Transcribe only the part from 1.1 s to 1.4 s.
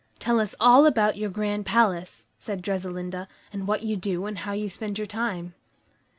your